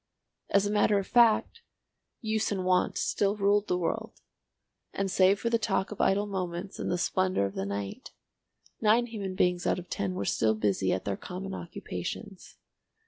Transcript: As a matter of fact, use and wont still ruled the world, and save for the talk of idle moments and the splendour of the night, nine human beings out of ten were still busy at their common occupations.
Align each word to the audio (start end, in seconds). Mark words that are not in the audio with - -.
As 0.49 0.65
a 0.65 0.71
matter 0.71 0.97
of 0.97 1.05
fact, 1.05 1.61
use 2.21 2.51
and 2.51 2.65
wont 2.65 2.97
still 2.97 3.35
ruled 3.35 3.67
the 3.67 3.77
world, 3.77 4.19
and 4.95 5.11
save 5.11 5.39
for 5.39 5.51
the 5.51 5.59
talk 5.59 5.91
of 5.91 6.01
idle 6.01 6.25
moments 6.25 6.79
and 6.79 6.89
the 6.91 6.97
splendour 6.97 7.45
of 7.45 7.53
the 7.53 7.67
night, 7.67 8.09
nine 8.81 9.05
human 9.05 9.35
beings 9.35 9.67
out 9.67 9.77
of 9.77 9.91
ten 9.91 10.15
were 10.15 10.25
still 10.25 10.55
busy 10.55 10.91
at 10.91 11.05
their 11.05 11.17
common 11.17 11.53
occupations. 11.53 12.57